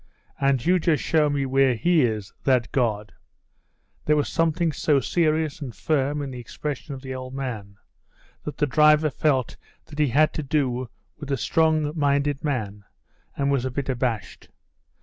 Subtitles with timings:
[0.39, 3.13] "And you just show me where he is, that god."
[4.05, 7.77] There was something so serious and firm in the expression of the old man,
[8.43, 12.83] that the driver felt that he had to do with a strong minded man,
[13.37, 14.49] and was a bit abashed.